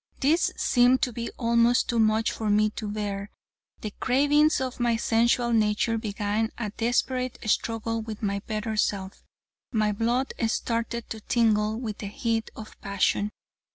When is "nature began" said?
5.53-6.49